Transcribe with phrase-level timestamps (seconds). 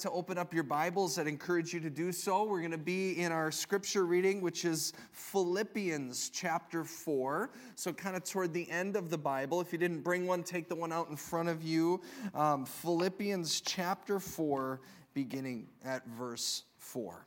[0.00, 2.44] to open up your Bibles, I'd encourage you to do so.
[2.44, 7.50] We're going to be in our scripture reading, which is Philippians chapter 4.
[7.74, 9.60] So, kind of toward the end of the Bible.
[9.60, 12.00] If you didn't bring one, take the one out in front of you.
[12.32, 14.80] Um, Philippians chapter 4,
[15.14, 17.26] beginning at verse 4.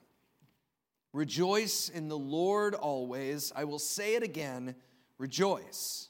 [1.11, 3.51] Rejoice in the Lord always.
[3.53, 4.75] I will say it again
[5.17, 6.09] rejoice.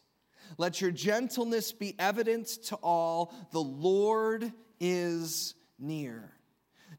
[0.58, 3.34] Let your gentleness be evident to all.
[3.52, 6.32] The Lord is near.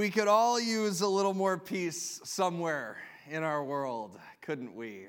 [0.00, 2.96] We could all use a little more peace somewhere
[3.28, 5.08] in our world, couldn't we?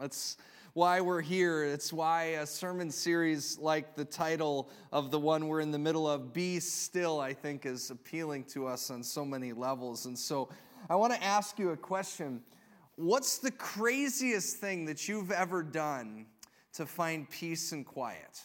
[0.00, 0.38] That's
[0.72, 1.62] why we're here.
[1.62, 6.08] It's why a sermon series like the title of the one we're in the middle
[6.08, 10.06] of, Be Still, I think is appealing to us on so many levels.
[10.06, 10.48] And so
[10.88, 12.40] I want to ask you a question
[12.96, 16.24] What's the craziest thing that you've ever done
[16.72, 18.40] to find peace and quiet?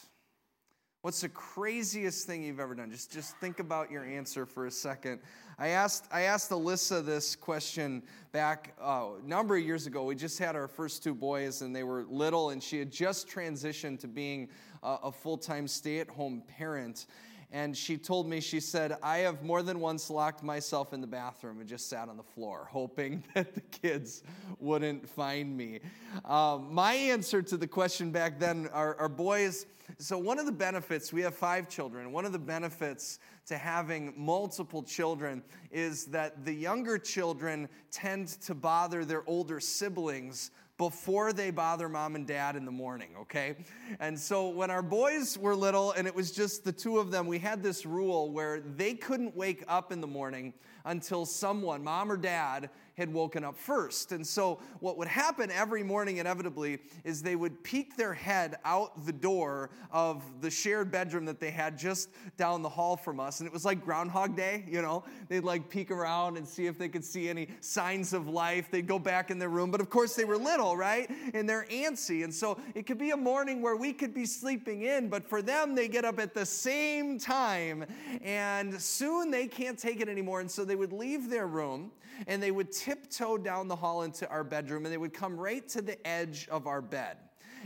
[1.05, 2.89] What's the craziest thing you've ever done?
[2.89, 5.19] Just, just think about your answer for a second.
[5.59, 8.01] I asked, I asked Alyssa this question
[8.31, 10.03] back uh, a number of years ago.
[10.03, 13.29] We just had our first two boys, and they were little, and she had just
[13.29, 14.49] transitioned to being
[14.81, 17.05] a, a full time stay at home parent.
[17.51, 21.07] And she told me, she said, I have more than once locked myself in the
[21.07, 24.23] bathroom and just sat on the floor, hoping that the kids
[24.59, 25.81] wouldn't find me.
[26.25, 29.67] Um, my answer to the question back then are, are boys.
[29.97, 34.13] So, one of the benefits, we have five children, one of the benefits to having
[34.17, 41.51] multiple children is that the younger children tend to bother their older siblings before they
[41.51, 43.55] bother mom and dad in the morning, okay?
[43.99, 47.27] And so when our boys were little and it was just the two of them,
[47.27, 50.53] we had this rule where they couldn't wake up in the morning
[50.83, 54.11] until someone, mom or dad, had woken up first.
[54.11, 59.05] And so, what would happen every morning, inevitably, is they would peek their head out
[59.05, 63.41] the door of the shared bedroom that they had just down the hall from us.
[63.41, 65.03] And it was like Groundhog Day, you know?
[65.27, 68.71] They'd like peek around and see if they could see any signs of life.
[68.71, 69.71] They'd go back in their room.
[69.71, 71.09] But of course, they were little, right?
[71.33, 72.23] And they're antsy.
[72.23, 75.41] And so, it could be a morning where we could be sleeping in, but for
[75.41, 77.85] them, they get up at the same time.
[78.21, 80.39] And soon they can't take it anymore.
[80.39, 81.91] And so, they would leave their room
[82.27, 85.67] and they would tiptoe down the hall into our bedroom and they would come right
[85.67, 87.17] to the edge of our bed.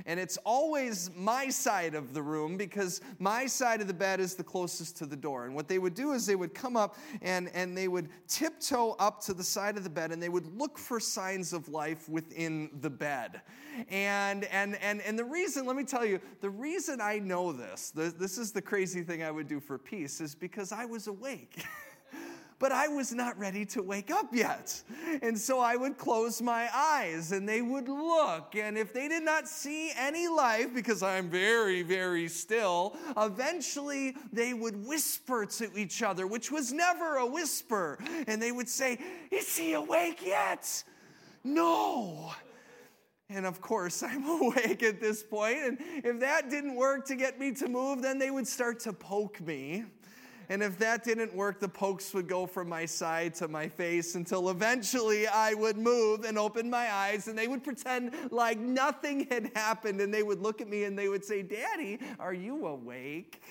[0.06, 4.36] And it's always my side of the room because my side of the bed is
[4.36, 5.46] the closest to the door.
[5.46, 8.96] And what they would do is they would come up and, and they would tiptoe
[8.98, 12.08] up to the side of the bed and they would look for signs of life
[12.08, 13.42] within the bed.
[13.90, 17.92] And, and, and, and the reason, let me tell you, the reason I know this,
[17.92, 21.66] this is the crazy thing I would do for peace, is because I was awake.
[22.60, 24.82] but I was not ready to wake up yet.
[25.22, 28.56] And so I would close my eyes and they would look.
[28.56, 34.54] And if they did not see any life, because I'm very, very still, eventually they
[34.54, 37.98] would whisper to each other, which was never a whisper.
[38.28, 39.00] And they would say,
[39.32, 40.84] Is he awake yet?
[41.44, 42.34] No.
[43.30, 45.60] And of course, I'm awake at this point.
[45.60, 48.94] And if that didn't work to get me to move, then they would start to
[48.94, 49.86] poke me.
[50.50, 54.16] And if that didn't work, the pokes would go from my side to my face
[54.16, 59.28] until eventually I would move and open my eyes and they would pretend like nothing
[59.30, 60.02] had happened.
[60.02, 63.44] And they would look at me and they would say, Daddy, are you awake?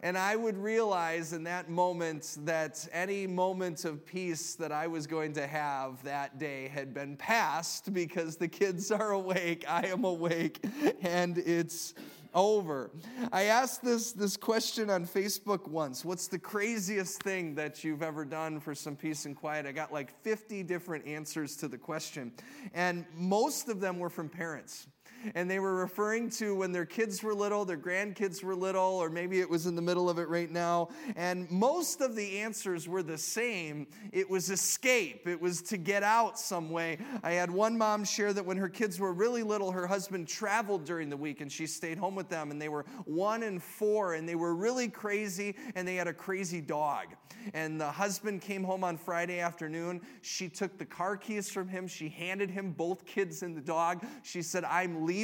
[0.00, 5.08] And I would realize in that moment that any moment of peace that I was
[5.08, 10.04] going to have that day had been passed because the kids are awake, I am
[10.04, 10.64] awake,
[11.02, 11.94] and it's
[12.38, 12.90] over.
[13.32, 18.24] I asked this, this question on Facebook once What's the craziest thing that you've ever
[18.24, 19.66] done for some peace and quiet?
[19.66, 22.32] I got like 50 different answers to the question,
[22.74, 24.86] and most of them were from parents
[25.34, 29.10] and they were referring to when their kids were little, their grandkids were little, or
[29.10, 30.88] maybe it was in the middle of it right now.
[31.16, 36.02] And most of the answers were the same it was escape, it was to get
[36.02, 36.98] out some way.
[37.22, 40.84] I had one mom share that when her kids were really little, her husband traveled
[40.84, 44.14] during the week and she stayed home with them, and they were one and four,
[44.14, 47.06] and they were really crazy, and they had a crazy dog.
[47.54, 50.00] And the husband came home on Friday afternoon.
[50.22, 54.04] She took the car keys from him, she handed him both kids and the dog.
[54.22, 55.17] She said, I'm leaving.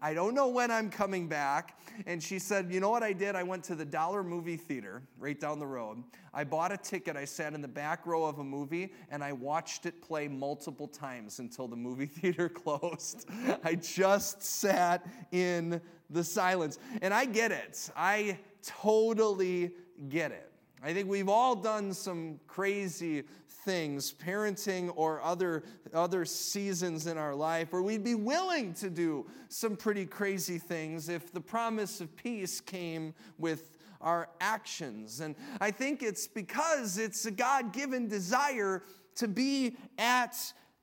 [0.00, 1.78] I don't know when I'm coming back.
[2.06, 3.34] And she said, You know what I did?
[3.34, 6.02] I went to the Dollar Movie Theater right down the road.
[6.32, 7.16] I bought a ticket.
[7.16, 10.86] I sat in the back row of a movie and I watched it play multiple
[10.86, 13.28] times until the movie theater closed.
[13.64, 15.80] I just sat in
[16.10, 16.78] the silence.
[17.02, 17.90] And I get it.
[17.96, 19.72] I totally
[20.08, 20.52] get it.
[20.82, 23.24] I think we've all done some crazy
[23.68, 25.62] things, parenting or other,
[25.92, 31.10] other seasons in our life, where we'd be willing to do some pretty crazy things
[31.10, 35.20] if the promise of peace came with our actions.
[35.20, 38.84] And I think it's because it's a God given desire
[39.16, 40.34] to be at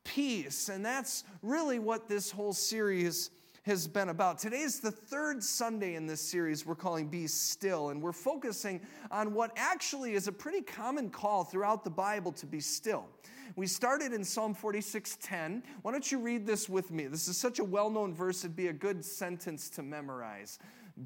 [0.04, 0.70] peace.
[0.70, 3.32] And that's really what this whole series
[3.66, 4.38] has been about.
[4.38, 8.80] Today is the third Sunday in this series we're calling Be Still, and we're focusing
[9.10, 13.08] on what actually is a pretty common call throughout the Bible to be still.
[13.56, 15.64] We started in Psalm 46:10.
[15.82, 17.08] Why don't you read this with me?
[17.08, 20.60] This is such a well-known verse, it'd be a good sentence to memorize.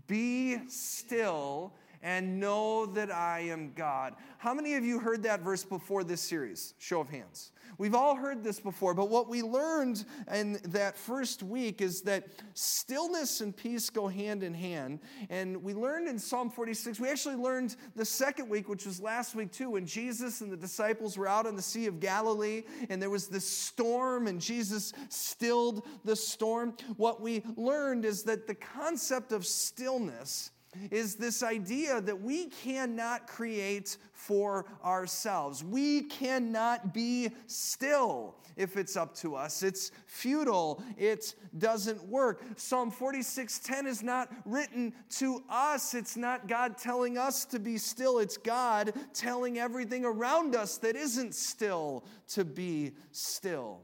[0.07, 4.15] Be still and know that I am God.
[4.37, 6.73] How many of you heard that verse before this series?
[6.77, 7.53] Show of hands.
[7.79, 10.03] We've all heard this before, but what we learned
[10.33, 14.99] in that first week is that stillness and peace go hand in hand.
[15.29, 19.33] And we learned in Psalm 46, we actually learned the second week, which was last
[19.33, 23.01] week too, when Jesus and the disciples were out on the Sea of Galilee and
[23.01, 26.75] there was this storm and Jesus stilled the storm.
[26.97, 30.51] What we learned is that the concept of stillness
[30.91, 35.63] is this idea that we cannot create for ourselves.
[35.63, 39.63] We cannot be still if it's up to us.
[39.63, 40.83] It's futile.
[40.97, 42.43] It doesn't work.
[42.57, 45.93] Psalm 46:10 is not written to us.
[45.93, 48.19] It's not God telling us to be still.
[48.19, 53.81] It's God telling everything around us that isn't still to be still.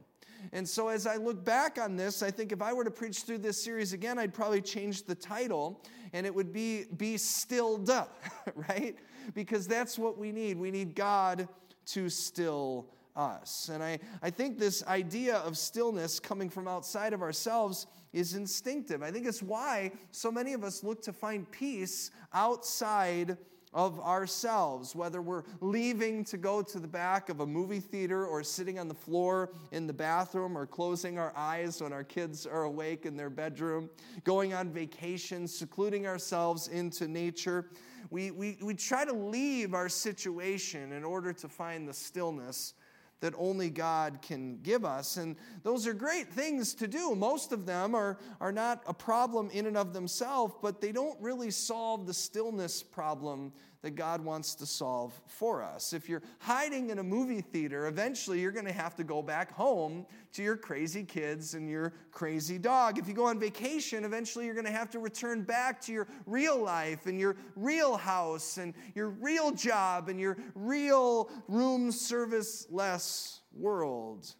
[0.52, 3.22] And so, as I look back on this, I think if I were to preach
[3.22, 7.90] through this series again, I'd probably change the title and it would be Be Stilled,
[7.90, 8.22] Up,
[8.54, 8.96] right?
[9.34, 10.58] Because that's what we need.
[10.58, 11.48] We need God
[11.86, 13.70] to still us.
[13.72, 19.02] And I, I think this idea of stillness coming from outside of ourselves is instinctive.
[19.02, 23.36] I think it's why so many of us look to find peace outside
[23.76, 28.42] of ourselves, whether we're leaving to go to the back of a movie theater or
[28.42, 32.62] sitting on the floor in the bathroom or closing our eyes when our kids are
[32.62, 33.90] awake in their bedroom,
[34.24, 37.68] going on vacation, secluding ourselves into nature.
[38.08, 42.72] We, we, we try to leave our situation in order to find the stillness
[43.20, 45.16] that only God can give us.
[45.16, 47.14] And those are great things to do.
[47.14, 51.20] Most of them are, are not a problem in and of themselves, but they don't
[51.20, 53.52] really solve the stillness problem
[53.82, 55.92] that God wants to solve for us.
[55.92, 59.52] If you're hiding in a movie theater, eventually you're going to have to go back
[59.52, 62.98] home to your crazy kids and your crazy dog.
[62.98, 66.08] If you go on vacation, eventually you're going to have to return back to your
[66.26, 72.66] real life and your real house and your real job and your real room service
[72.70, 74.34] less world.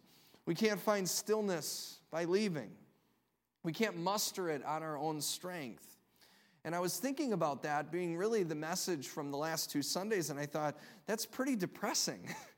[0.45, 2.71] We can't find stillness by leaving.
[3.63, 5.96] We can't muster it on our own strength.
[6.67, 10.31] And I was thinking about that being really the message from the last two Sundays,
[10.31, 12.27] and I thought, that's pretty depressing.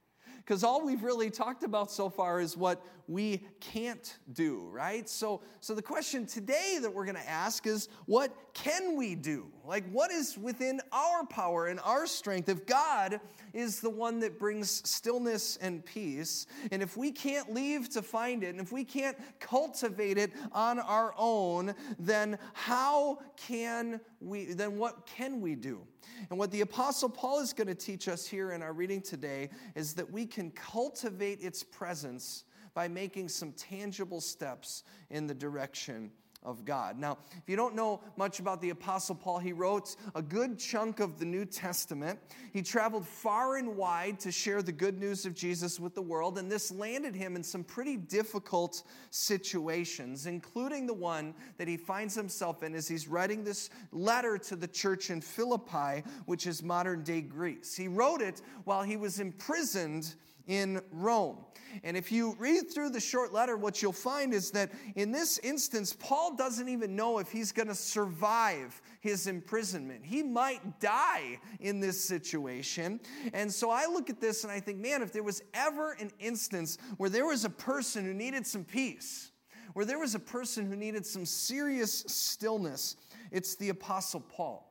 [0.49, 5.07] because all we've really talked about so far is what we can't do, right?
[5.07, 9.45] So, so the question today that we're going to ask is what can we do?
[9.63, 12.49] Like, what is within our power and our strength?
[12.49, 13.21] If God
[13.53, 18.43] is the one that brings stillness and peace, and if we can't leave to find
[18.43, 24.77] it, and if we can't cultivate it on our own, then how can we, then
[24.77, 25.81] what can we do?
[26.29, 29.49] And what the Apostle Paul is going to teach us here in our reading today
[29.75, 36.11] is that we can cultivate its presence by making some tangible steps in the direction
[36.41, 36.97] of God.
[36.97, 41.01] Now, if you don't know much about the Apostle Paul, he wrote a good chunk
[41.01, 42.17] of the New Testament.
[42.53, 46.37] He traveled far and wide to share the good news of Jesus with the world,
[46.37, 52.15] and this landed him in some pretty difficult situations, including the one that he finds
[52.15, 57.03] himself in as he's writing this letter to the church in Philippi, which is modern
[57.03, 57.75] day Greece.
[57.75, 60.15] He wrote it while he was imprisoned
[60.49, 61.37] in Rome.
[61.83, 65.37] And if you read through the short letter, what you'll find is that in this
[65.39, 70.03] instance, Paul doesn't even know if he's going to survive his imprisonment.
[70.03, 72.99] He might die in this situation.
[73.33, 76.11] And so I look at this and I think, man, if there was ever an
[76.19, 79.31] instance where there was a person who needed some peace,
[79.73, 82.95] where there was a person who needed some serious stillness,
[83.31, 84.68] it's the Apostle Paul.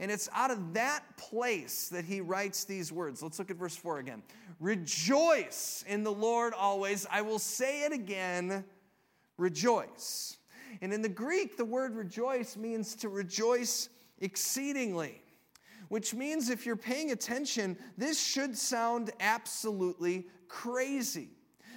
[0.00, 3.22] And it's out of that place that he writes these words.
[3.22, 4.22] Let's look at verse 4 again.
[4.60, 7.06] Rejoice in the Lord always.
[7.10, 8.64] I will say it again
[9.38, 10.36] rejoice.
[10.82, 13.88] And in the Greek, the word rejoice means to rejoice
[14.20, 15.22] exceedingly,
[15.88, 21.30] which means if you're paying attention, this should sound absolutely crazy.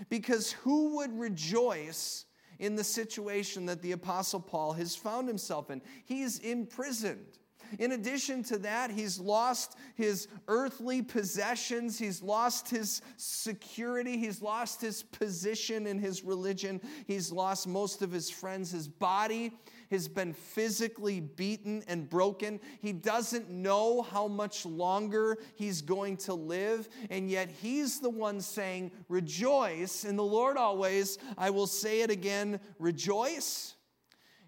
[0.09, 2.25] Because who would rejoice
[2.59, 5.81] in the situation that the Apostle Paul has found himself in?
[6.05, 7.37] He's imprisoned.
[7.79, 14.81] In addition to that, he's lost his earthly possessions, he's lost his security, he's lost
[14.81, 18.71] his position in his religion, he's lost most of his friends.
[18.71, 19.53] His body
[19.91, 22.59] has been physically beaten and broken.
[22.81, 28.41] He doesn't know how much longer he's going to live, and yet he's the one
[28.41, 31.17] saying, Rejoice in the Lord always.
[31.37, 33.75] I will say it again, rejoice.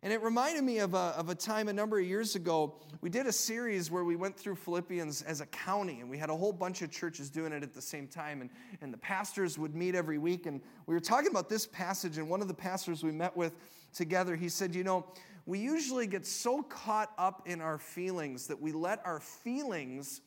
[0.04, 2.76] And it reminded me of a, of a time a number of years ago.
[3.00, 6.30] We did a series where we went through Philippians as a county, and we had
[6.30, 8.42] a whole bunch of churches doing it at the same time.
[8.42, 8.50] And,
[8.82, 10.46] and the pastors would meet every week.
[10.46, 13.54] And we were talking about this passage, and one of the pastors we met with
[13.94, 15.06] together, he said, You know,
[15.46, 20.20] we usually get so caught up in our feelings that we let our feelings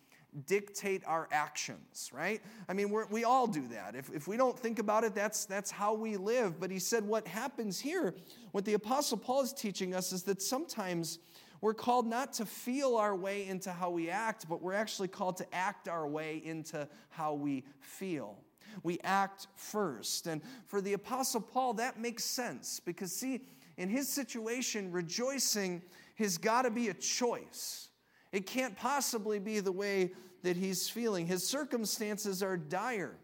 [0.44, 2.42] dictate our actions, right?
[2.68, 3.94] I mean, we all do that.
[3.94, 6.60] If, if we don't think about it, that's, that's how we live.
[6.60, 8.14] But he said, what happens here,
[8.52, 11.18] what the Apostle Paul is teaching us is that sometimes
[11.60, 15.38] we're called not to feel our way into how we act, but we're actually called
[15.38, 18.36] to act our way into how we feel.
[18.82, 20.26] We act first.
[20.26, 23.40] And for the Apostle Paul, that makes sense because, see,
[23.78, 25.82] in his situation, rejoicing
[26.16, 27.88] has got to be a choice.
[28.32, 31.26] It can't possibly be the way that he's feeling.
[31.26, 33.16] His circumstances are dire.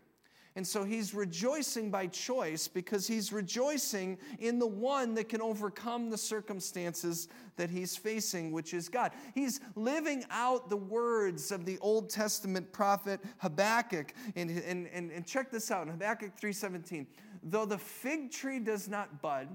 [0.54, 6.10] And so he's rejoicing by choice because he's rejoicing in the one that can overcome
[6.10, 9.12] the circumstances that he's facing, which is God.
[9.34, 14.12] He's living out the words of the Old Testament prophet Habakkuk.
[14.36, 17.06] And, and, and, and check this out in Habakkuk 3:17.
[17.42, 19.48] Though the fig tree does not bud,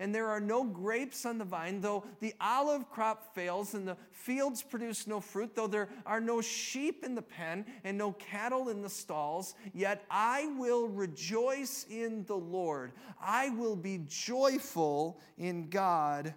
[0.00, 3.96] and there are no grapes on the vine, though the olive crop fails and the
[4.10, 8.68] fields produce no fruit, though there are no sheep in the pen and no cattle
[8.68, 12.92] in the stalls, yet I will rejoice in the Lord.
[13.20, 16.34] I will be joyful in God,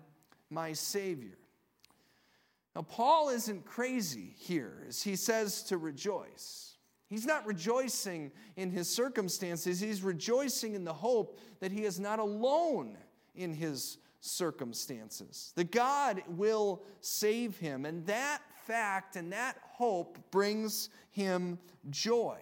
[0.50, 1.38] my Savior.
[2.76, 6.76] Now, Paul isn't crazy here as he says to rejoice.
[7.10, 9.80] He's not rejoicing in his circumstances.
[9.80, 12.98] He's rejoicing in the hope that he is not alone
[13.40, 15.54] in his circumstances.
[15.56, 17.86] That God will save him.
[17.86, 21.58] And that fact and that hope brings him
[21.90, 22.38] joy.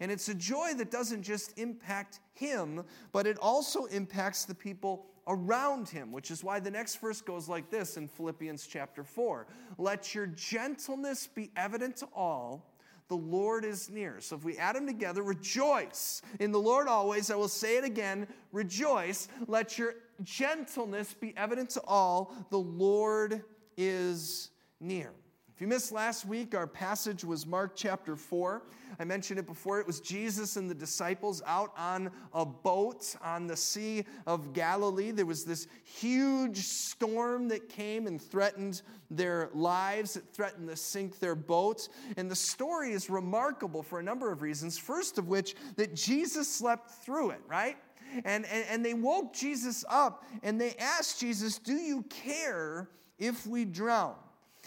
[0.00, 5.06] And it's a joy that doesn't just impact him, but it also impacts the people
[5.26, 9.46] around him, which is why the next verse goes like this in Philippians chapter 4
[9.76, 12.74] Let your gentleness be evident to all
[13.08, 14.20] the Lord is near.
[14.20, 17.30] So if we add them together, rejoice in the Lord always.
[17.30, 19.28] I will say it again rejoice.
[19.46, 22.34] Let your gentleness be evident to all.
[22.50, 23.42] The Lord
[23.76, 24.50] is
[24.80, 25.12] near.
[25.58, 28.62] If you missed last week, our passage was Mark chapter 4.
[29.00, 29.80] I mentioned it before.
[29.80, 35.10] It was Jesus and the disciples out on a boat on the Sea of Galilee.
[35.10, 41.18] There was this huge storm that came and threatened their lives, it threatened to sink
[41.18, 41.88] their boat.
[42.16, 44.78] And the story is remarkable for a number of reasons.
[44.78, 47.78] First of which, that Jesus slept through it, right?
[48.24, 52.88] And, and, and they woke Jesus up and they asked Jesus, Do you care
[53.18, 54.14] if we drown?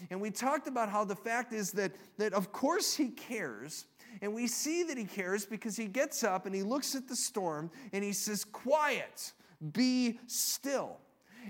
[0.09, 3.85] And we talked about how the fact is that, that of course he cares.
[4.21, 7.15] And we see that he cares because he gets up and he looks at the
[7.15, 9.33] storm and he says, Quiet,
[9.73, 10.97] be still.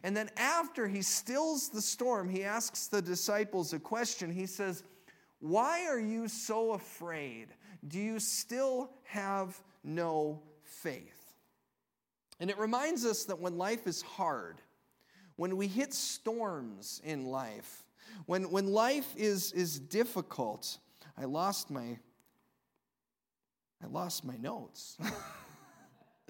[0.04, 4.32] And then after he stills the storm, he asks the disciples a question.
[4.32, 4.84] He says,
[5.40, 7.48] Why are you so afraid?
[7.88, 11.34] Do you still have no faith?
[12.40, 14.62] And it reminds us that when life is hard,
[15.36, 17.84] when we hit storms in life,
[18.26, 20.78] when, when life is, is difficult,
[21.18, 21.98] I lost my
[23.84, 24.98] I lost my notes.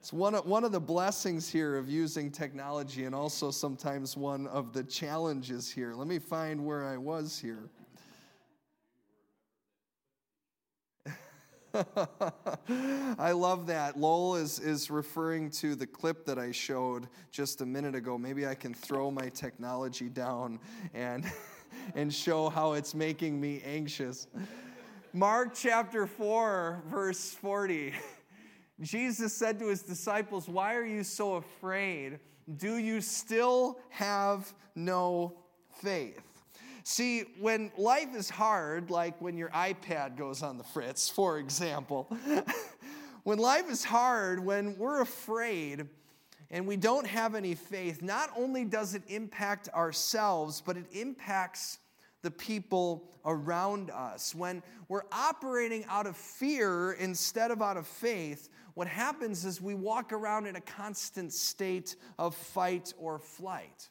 [0.00, 4.48] it's one of, one of the blessings here of using technology and also sometimes one
[4.48, 5.94] of the challenges here.
[5.94, 7.70] Let me find where I was here.
[13.18, 13.98] I love that.
[13.98, 18.18] Lowell is, is referring to the clip that I showed just a minute ago.
[18.18, 20.58] Maybe I can throw my technology down
[20.94, 21.30] and,
[21.94, 24.26] and show how it's making me anxious.
[25.12, 27.92] Mark chapter 4, verse 40.
[28.80, 32.18] Jesus said to his disciples, Why are you so afraid?
[32.56, 35.36] Do you still have no
[35.82, 36.29] faith?
[36.84, 42.08] See, when life is hard, like when your iPad goes on the fritz, for example,
[43.24, 45.86] when life is hard, when we're afraid
[46.50, 51.78] and we don't have any faith, not only does it impact ourselves, but it impacts
[52.22, 54.34] the people around us.
[54.34, 59.74] When we're operating out of fear instead of out of faith, what happens is we
[59.74, 63.88] walk around in a constant state of fight or flight.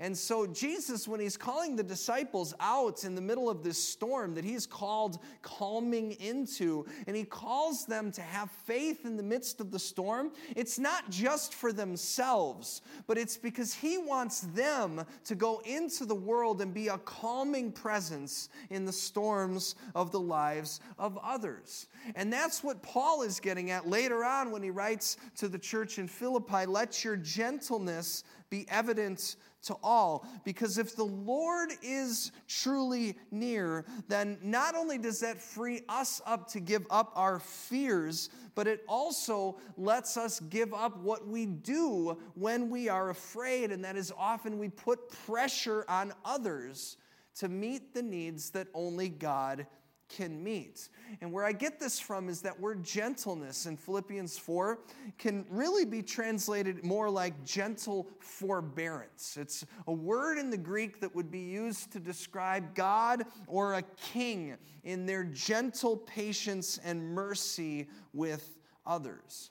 [0.00, 4.34] And so, Jesus, when he's calling the disciples out in the middle of this storm
[4.34, 9.60] that he's called calming into, and he calls them to have faith in the midst
[9.60, 15.34] of the storm, it's not just for themselves, but it's because he wants them to
[15.34, 20.80] go into the world and be a calming presence in the storms of the lives
[20.98, 21.86] of others.
[22.14, 25.98] And that's what Paul is getting at later on when he writes to the church
[25.98, 30.26] in Philippi let your gentleness be evident to all.
[30.44, 36.48] Because if the Lord is truly near, then not only does that free us up
[36.52, 42.18] to give up our fears, but it also lets us give up what we do
[42.34, 43.72] when we are afraid.
[43.72, 46.96] And that is often we put pressure on others
[47.36, 49.66] to meet the needs that only God
[50.08, 50.88] can meet.
[51.20, 54.78] And where I get this from is that word gentleness in Philippians 4
[55.18, 59.36] can really be translated more like gentle forbearance.
[59.38, 63.82] It's a word in the Greek that would be used to describe God or a
[64.12, 69.50] king in their gentle patience and mercy with others.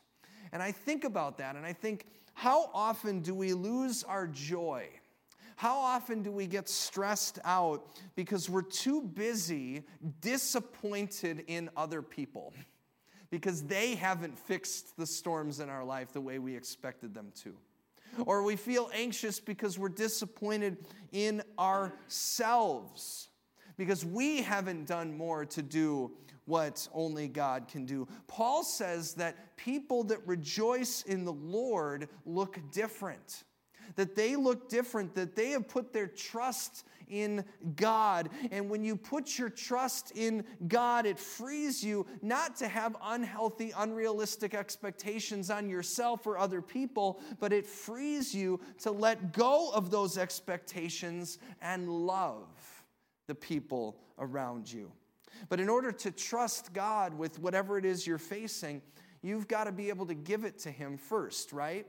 [0.52, 4.88] And I think about that and I think, how often do we lose our joy?
[5.58, 9.86] How often do we get stressed out because we're too busy
[10.22, 12.54] disappointed in other people
[13.32, 17.58] because they haven't fixed the storms in our life the way we expected them to?
[18.28, 20.78] Or we feel anxious because we're disappointed
[21.12, 23.30] in ourselves
[23.78, 26.12] because we haven't done more to do
[26.46, 28.08] what only God can do.
[28.28, 33.43] Paul says that people that rejoice in the Lord look different
[33.98, 37.44] that they look different, that they have put their trust in
[37.76, 38.30] God.
[38.52, 43.74] And when you put your trust in God, it frees you not to have unhealthy,
[43.76, 49.90] unrealistic expectations on yourself or other people, but it frees you to let go of
[49.90, 52.48] those expectations and love
[53.28, 54.92] the people around you.
[55.50, 58.82] But in order to trust God with whatever it is you're facing,
[59.22, 61.88] you've got to be able to give it to Him first, right?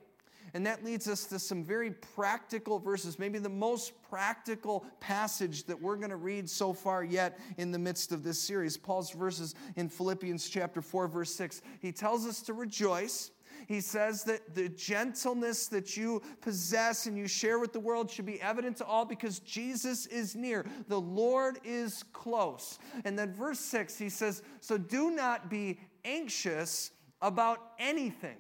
[0.55, 5.81] And that leads us to some very practical verses, maybe the most practical passage that
[5.81, 8.77] we're going to read so far yet in the midst of this series.
[8.77, 11.63] Paul's verses in Philippians chapter 4 verse 6.
[11.81, 13.31] He tells us to rejoice.
[13.67, 18.27] He says that the gentleness that you possess and you share with the world should
[18.27, 20.65] be evident to all because Jesus is near.
[20.89, 22.79] The Lord is close.
[23.05, 28.37] And then verse 6, he says, So do not be anxious about anything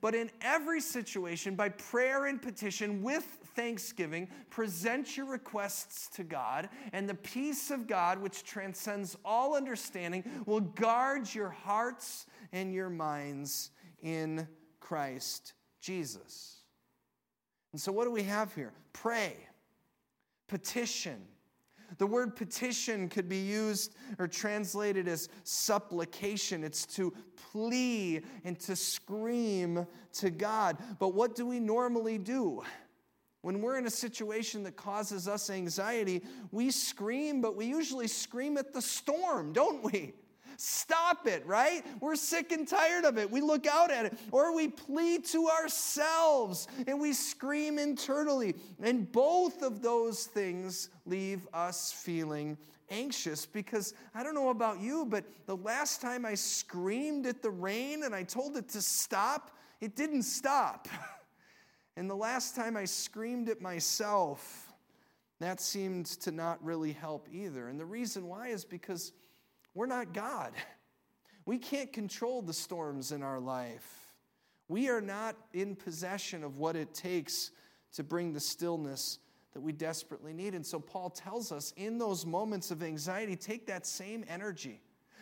[0.00, 3.24] But in every situation, by prayer and petition with
[3.54, 10.24] thanksgiving, present your requests to God, and the peace of God, which transcends all understanding,
[10.46, 13.70] will guard your hearts and your minds
[14.02, 14.46] in
[14.80, 16.58] Christ Jesus.
[17.72, 18.72] And so, what do we have here?
[18.92, 19.36] Pray,
[20.48, 21.20] petition.
[21.98, 26.64] The word petition could be used or translated as supplication.
[26.64, 27.12] It's to
[27.52, 30.78] plea and to scream to God.
[30.98, 32.62] But what do we normally do?
[33.42, 38.58] When we're in a situation that causes us anxiety, we scream, but we usually scream
[38.58, 40.12] at the storm, don't we?
[40.62, 41.82] Stop it, right?
[42.02, 43.30] We're sick and tired of it.
[43.30, 48.54] We look out at it, or we plead to ourselves and we scream internally.
[48.82, 52.58] And both of those things leave us feeling
[52.90, 57.50] anxious because I don't know about you, but the last time I screamed at the
[57.50, 60.88] rain and I told it to stop, it didn't stop.
[61.96, 64.70] and the last time I screamed at myself,
[65.38, 67.68] that seemed to not really help either.
[67.68, 69.12] And the reason why is because
[69.74, 70.52] we're not God.
[71.46, 74.08] We can't control the storms in our life.
[74.68, 77.50] We are not in possession of what it takes
[77.94, 79.18] to bring the stillness
[79.52, 80.54] that we desperately need.
[80.54, 84.80] And so Paul tells us in those moments of anxiety, take that same energy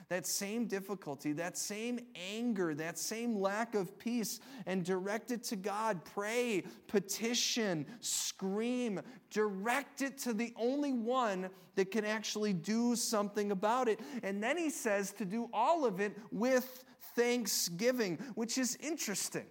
[0.09, 1.99] that same difficulty, that same
[2.33, 6.03] anger, that same lack of peace, and direct it to God.
[6.05, 13.88] Pray, petition, scream, direct it to the only one that can actually do something about
[13.88, 14.01] it.
[14.23, 19.47] And then he says to do all of it with thanksgiving, which is interesting.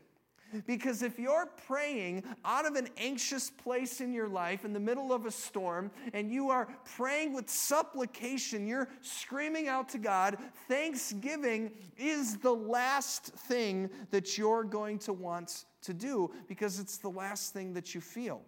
[0.66, 5.12] Because if you're praying out of an anxious place in your life in the middle
[5.12, 11.72] of a storm and you are praying with supplication, you're screaming out to God, thanksgiving
[11.98, 17.54] is the last thing that you're going to want to do because it's the last
[17.54, 18.42] thing that you feel.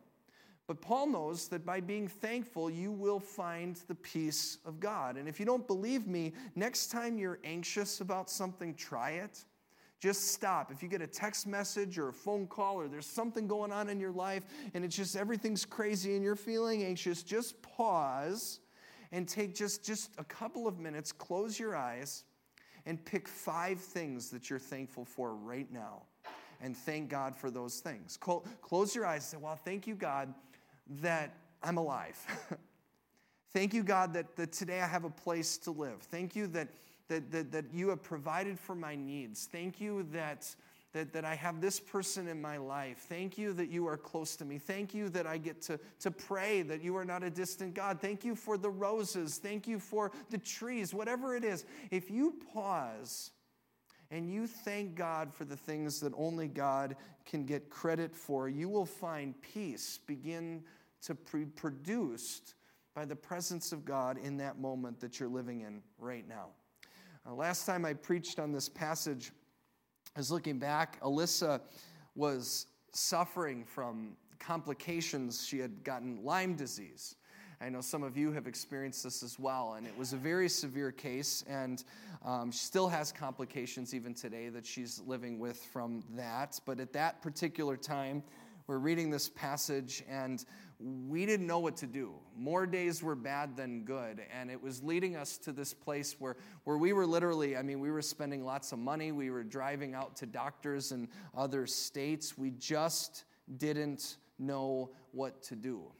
[0.68, 5.18] But Paul knows that by being thankful, you will find the peace of God.
[5.18, 9.44] And if you don't believe me, next time you're anxious about something, try it.
[10.00, 10.72] Just stop.
[10.72, 13.90] If you get a text message or a phone call or there's something going on
[13.90, 18.60] in your life and it's just everything's crazy and you're feeling anxious, just pause
[19.12, 22.24] and take just, just a couple of minutes, close your eyes,
[22.86, 26.04] and pick five things that you're thankful for right now.
[26.62, 28.18] And thank God for those things.
[28.18, 30.34] Close your eyes and say, Well, thank you, God,
[31.02, 31.34] that
[31.64, 32.18] I'm alive.
[33.54, 36.02] thank you, God, that, that today I have a place to live.
[36.02, 36.68] Thank you that
[37.10, 39.48] that, that, that you have provided for my needs.
[39.52, 40.48] Thank you that,
[40.93, 43.06] that, that I have this person in my life.
[43.10, 44.58] Thank you that you are close to me.
[44.58, 48.00] Thank you that I get to, to pray, that you are not a distant God.
[48.00, 49.38] Thank you for the roses.
[49.38, 51.65] Thank you for the trees, whatever it is.
[51.91, 53.32] If you pause
[54.12, 56.95] and you thank God for the things that only God
[57.26, 60.63] can get credit for, you will find peace begin
[61.02, 62.56] to be produced
[62.95, 66.48] by the presence of God in that moment that you're living in right now.
[67.30, 69.32] Uh, last time I preached on this passage,
[70.15, 71.00] I was looking back.
[71.02, 71.62] Alyssa
[72.15, 75.46] was suffering from complications.
[75.46, 77.18] She had gotten Lyme disease.
[77.62, 80.50] I know some of you have experienced this as well, and it was a very
[80.50, 81.84] severe case, and
[82.26, 86.60] um, she still has complications even today that she's living with from that.
[86.65, 88.24] But at that particular time,
[88.70, 90.46] we're reading this passage, and
[90.80, 92.14] we didn't know what to do.
[92.38, 94.22] More days were bad than good.
[94.32, 97.80] And it was leading us to this place where, where we were literally, I mean,
[97.80, 99.12] we were spending lots of money.
[99.12, 102.38] We were driving out to doctors in other states.
[102.38, 103.24] We just
[103.58, 105.92] didn't know what to do.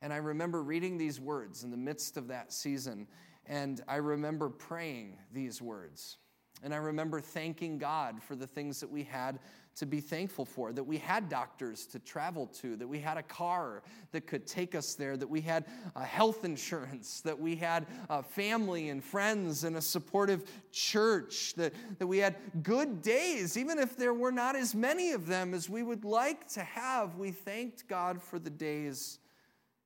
[0.00, 3.06] And I remember reading these words in the midst of that season.
[3.44, 6.16] And I remember praying these words.
[6.62, 9.40] And I remember thanking God for the things that we had
[9.78, 13.22] to be thankful for that we had doctors to travel to, that we had a
[13.22, 15.64] car that could take us there, that we had
[15.94, 21.72] uh, health insurance, that we had uh, family and friends and a supportive church, that,
[21.98, 25.68] that we had good days, even if there were not as many of them as
[25.68, 27.16] we would like to have.
[27.16, 29.18] We thanked God for the days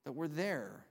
[0.05, 0.87] that were there.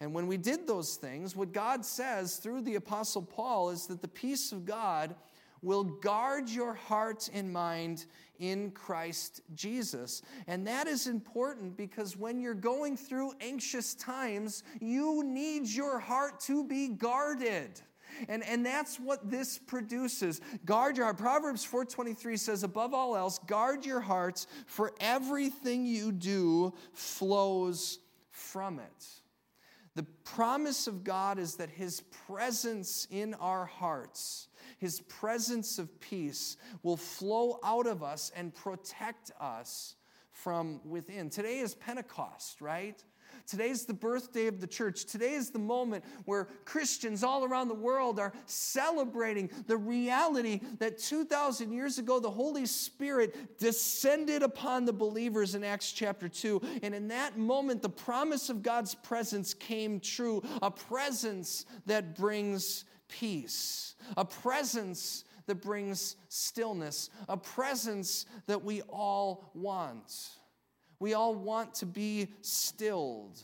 [0.00, 4.00] And when we did those things, what God says through the Apostle Paul is that
[4.00, 5.16] the peace of God
[5.62, 8.06] will guard your heart and mind
[8.38, 10.22] in Christ Jesus.
[10.46, 16.40] And that is important because when you're going through anxious times, you need your heart
[16.40, 17.80] to be guarded.
[18.28, 20.40] And, and that's what this produces.
[20.64, 21.18] Guard your heart.
[21.18, 27.98] Proverbs 4.23 says, above all else, guard your hearts, for everything you do flows
[28.30, 29.06] from it.
[29.94, 34.47] The promise of God is that His presence in our hearts
[34.78, 39.96] His presence of peace will flow out of us and protect us
[40.32, 41.30] from within.
[41.30, 43.02] Today is Pentecost, right?
[43.46, 45.06] Today's the birthday of the church.
[45.06, 50.98] Today is the moment where Christians all around the world are celebrating the reality that
[50.98, 56.60] 2,000 years ago the Holy Spirit descended upon the believers in Acts chapter 2.
[56.82, 62.84] And in that moment, the promise of God's presence came true a presence that brings
[63.08, 70.30] peace, a presence that brings stillness, a presence that we all want.
[71.00, 73.40] We all want to be stilled.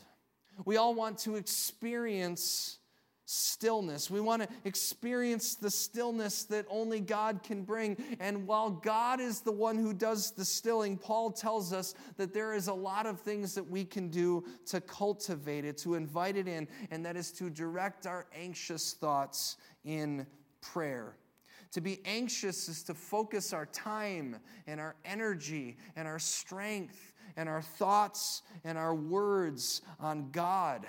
[0.65, 2.79] We all want to experience
[3.25, 4.09] stillness.
[4.09, 7.97] We want to experience the stillness that only God can bring.
[8.19, 12.53] And while God is the one who does the stilling, Paul tells us that there
[12.53, 16.47] is a lot of things that we can do to cultivate it, to invite it
[16.47, 20.25] in, and that is to direct our anxious thoughts in
[20.61, 21.17] prayer.
[21.71, 27.49] To be anxious is to focus our time and our energy and our strength and
[27.49, 30.85] our thoughts and our words on God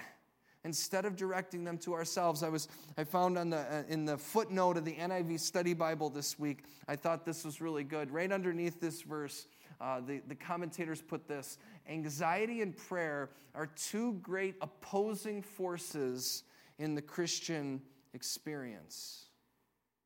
[0.67, 2.43] instead of directing them to ourselves.
[2.43, 6.11] I was I found on the uh, in the footnote of the NIV Study Bible
[6.11, 6.65] this week.
[6.89, 8.11] I thought this was really good.
[8.11, 9.47] Right underneath this verse,
[9.81, 16.43] uh, the, the commentators put this anxiety and prayer are two great opposing forces
[16.79, 17.81] in the Christian
[18.13, 19.27] experience.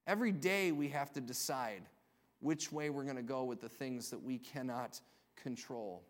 [0.06, 1.82] Every day we have to decide
[2.40, 5.00] which way we're going to go with the things that we cannot
[5.36, 6.02] control.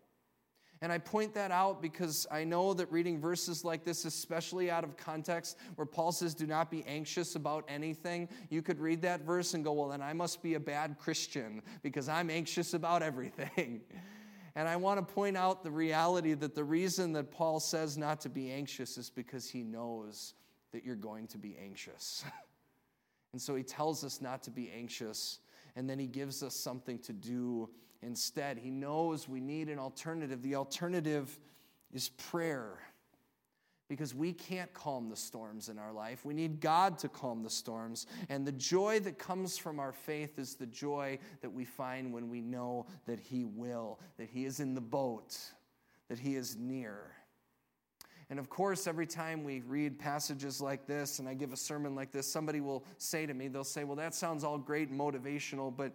[0.83, 4.83] And I point that out because I know that reading verses like this, especially out
[4.83, 9.21] of context, where Paul says, Do not be anxious about anything, you could read that
[9.21, 13.03] verse and go, Well, then I must be a bad Christian because I'm anxious about
[13.03, 13.81] everything.
[14.53, 18.19] And I want to point out the reality that the reason that Paul says not
[18.19, 20.33] to be anxious is because he knows
[20.73, 22.25] that you're going to be anxious.
[23.31, 25.39] and so he tells us not to be anxious,
[25.77, 27.69] and then he gives us something to do
[28.03, 28.57] instead.
[28.57, 30.41] He knows we need an alternative.
[30.41, 31.37] The alternative
[31.93, 32.79] is prayer
[33.91, 36.23] because we can't calm the storms in our life.
[36.23, 38.07] We need God to calm the storms.
[38.29, 42.29] And the joy that comes from our faith is the joy that we find when
[42.29, 45.37] we know that He will, that He is in the boat,
[46.07, 47.11] that He is near.
[48.29, 51.93] And of course, every time we read passages like this and I give a sermon
[51.93, 54.97] like this, somebody will say to me, they'll say, Well, that sounds all great and
[54.97, 55.91] motivational, but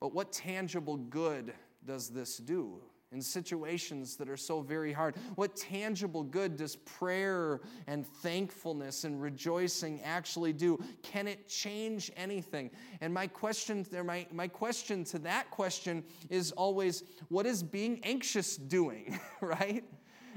[0.00, 1.52] but what tangible good
[1.84, 2.80] does this do?
[3.12, 5.16] in situations that are so very hard?
[5.36, 10.78] What tangible good does prayer and thankfulness and rejoicing actually do?
[11.02, 12.70] Can it change anything?
[13.00, 18.00] And my question there, my, my question to that question is always, what is being
[18.02, 19.84] anxious doing, right?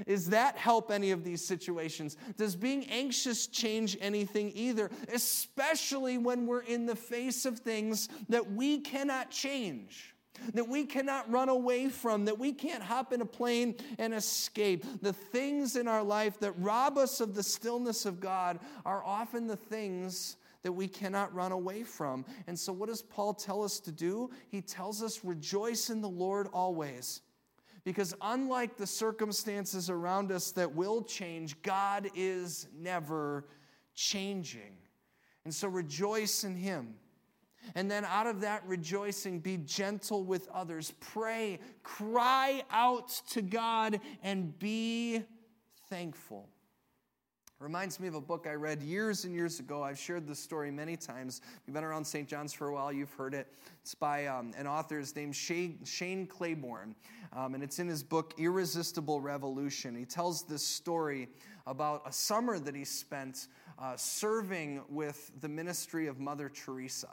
[0.06, 2.16] Is that help any of these situations?
[2.36, 4.90] Does being anxious change anything either?
[5.12, 10.14] Especially when we're in the face of things that we cannot change
[10.54, 14.84] that we cannot run away from, that we can't hop in a plane and escape.
[15.02, 19.46] The things in our life that rob us of the stillness of God are often
[19.46, 22.24] the things that we cannot run away from.
[22.46, 24.30] And so, what does Paul tell us to do?
[24.48, 27.22] He tells us, rejoice in the Lord always.
[27.84, 33.46] Because unlike the circumstances around us that will change, God is never
[33.94, 34.76] changing.
[35.44, 36.94] And so rejoice in Him.
[37.74, 40.92] And then out of that rejoicing, be gentle with others.
[41.00, 45.22] Pray, cry out to God, and be
[45.88, 46.48] thankful.
[47.60, 49.82] Reminds me of a book I read years and years ago.
[49.82, 51.42] I've shared this story many times.
[51.66, 52.26] You've been around St.
[52.26, 53.48] John's for a while, you've heard it.
[53.82, 56.94] It's by um, an author named Shane, Shane Claiborne,
[57.34, 59.94] um, and it's in his book, Irresistible Revolution.
[59.94, 61.28] He tells this story
[61.66, 67.10] about a summer that he spent uh, serving with the ministry of Mother Teresa.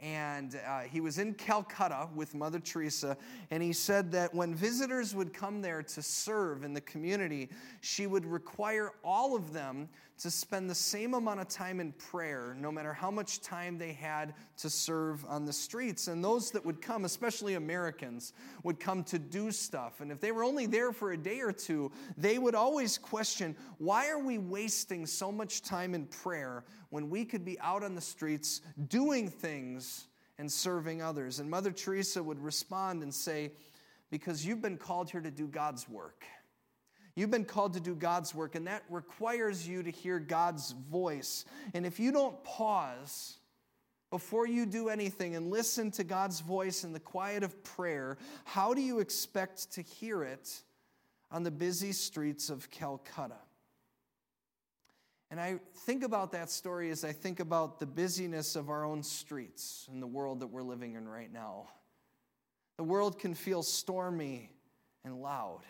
[0.00, 3.16] And uh, he was in Calcutta with Mother Teresa,
[3.50, 7.48] and he said that when visitors would come there to serve in the community,
[7.80, 12.56] she would require all of them to spend the same amount of time in prayer,
[12.58, 16.08] no matter how much time they had to serve on the streets.
[16.08, 18.32] And those that would come, especially Americans,
[18.64, 20.00] would come to do stuff.
[20.00, 23.56] And if they were only there for a day or two, they would always question
[23.78, 27.94] why are we wasting so much time in prayer when we could be out on
[27.94, 31.38] the streets doing things and serving others?
[31.38, 33.52] And Mother Teresa would respond and say,
[34.10, 36.24] Because you've been called here to do God's work.
[37.18, 41.44] You've been called to do God's work, and that requires you to hear God's voice.
[41.74, 43.38] And if you don't pause
[44.12, 48.72] before you do anything and listen to God's voice in the quiet of prayer, how
[48.72, 50.62] do you expect to hear it
[51.32, 53.34] on the busy streets of Calcutta?
[55.32, 59.02] And I think about that story as I think about the busyness of our own
[59.02, 61.66] streets in the world that we're living in right now.
[62.76, 64.52] The world can feel stormy
[65.04, 65.62] and loud.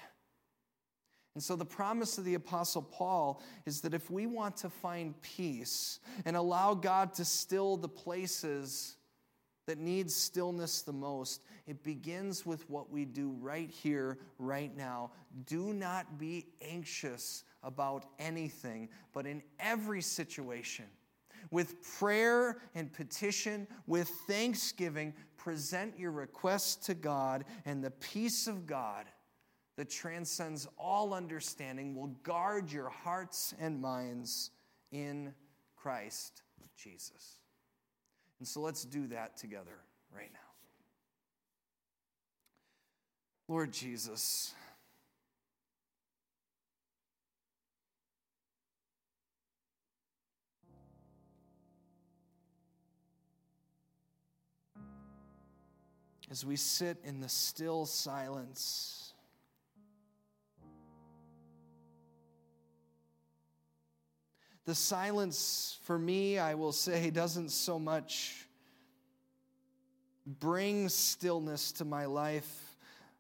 [1.39, 5.15] And so, the promise of the Apostle Paul is that if we want to find
[5.23, 8.97] peace and allow God to still the places
[9.69, 15.13] that need stillness the most, it begins with what we do right here, right now.
[15.47, 20.87] Do not be anxious about anything, but in every situation,
[21.53, 28.67] with prayer and petition, with thanksgiving, present your requests to God, and the peace of
[28.67, 29.05] God
[29.79, 34.51] that transcends all understanding will guard your hearts and minds
[34.91, 35.33] in
[35.77, 36.43] Christ
[36.77, 37.39] Jesus.
[38.41, 39.79] And so let's do that together
[40.13, 40.39] right now.
[43.47, 44.53] Lord Jesus,
[56.29, 59.08] as we sit in the still silence.
[64.69, 68.47] The silence, for me, I will say, doesn't so much
[70.27, 72.77] bring stillness to my life.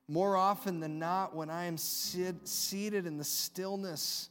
[0.08, 4.28] More often than not, when I am sit, seated in the stillness,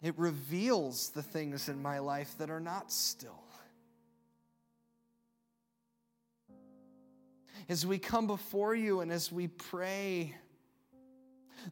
[0.00, 3.42] it reveals the things in my life that are not still.
[7.68, 10.32] as we come before you and as we pray,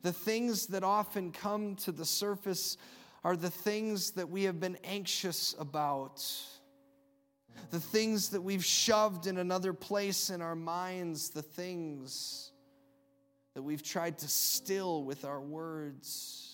[0.03, 2.77] the things that often come to the surface
[3.25, 6.25] are the things that we have been anxious about,
[7.71, 12.51] the things that we've shoved in another place in our minds, the things
[13.55, 16.49] that we've tried to still with our words.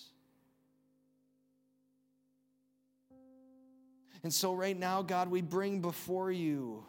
[4.21, 6.83] And so, right now, God, we bring before you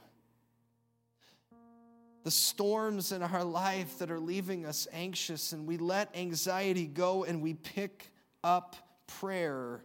[2.22, 7.24] the storms in our life that are leaving us anxious, and we let anxiety go
[7.24, 8.10] and we pick
[8.44, 8.76] up
[9.18, 9.82] prayer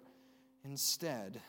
[0.63, 1.41] instead.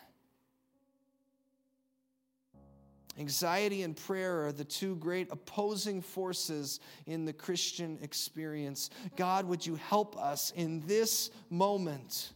[3.19, 8.91] Anxiety and prayer are the two great opposing forces in the Christian experience.
[9.17, 12.33] God, would you help us in this moment?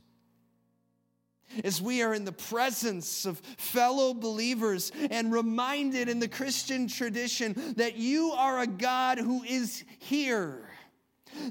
[1.64, 7.74] as we are in the presence of fellow believers and reminded in the Christian tradition
[7.76, 10.69] that you are a God who is here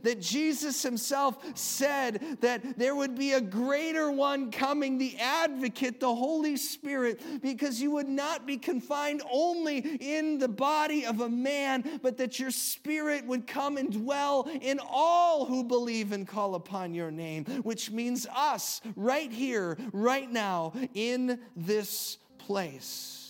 [0.04, 6.14] that Jesus himself said that there would be a greater one coming, the advocate, the
[6.14, 12.00] Holy Spirit, because you would not be confined only in the body of a man,
[12.02, 16.94] but that your spirit would come and dwell in all who believe and call upon
[16.94, 23.29] your name, which means us right here, right now, in this place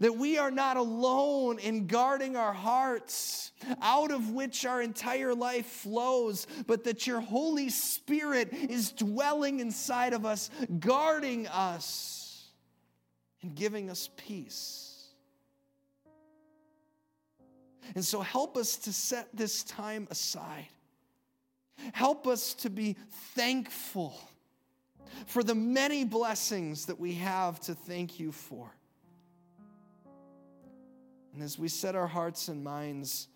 [0.00, 5.66] that we are not alone in guarding our hearts, out of which our entire life
[5.66, 12.48] flows, but that your Holy Spirit is dwelling inside of us, guarding us,
[13.42, 15.08] and giving us peace.
[17.94, 20.66] And so, help us to set this time aside.
[21.92, 22.96] Help us to be
[23.34, 24.18] thankful
[25.26, 28.75] for the many blessings that we have to thank you for.
[31.36, 33.28] And as we set our hearts and minds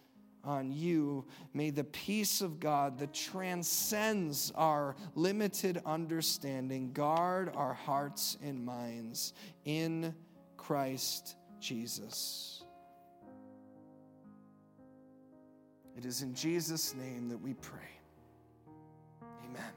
[0.43, 8.39] on you, may the peace of God that transcends our limited understanding guard our hearts
[8.43, 9.35] and minds
[9.67, 10.15] in
[10.57, 12.65] Christ Jesus.
[15.95, 17.81] It is in Jesus' name that we pray.
[19.45, 19.73] Amen.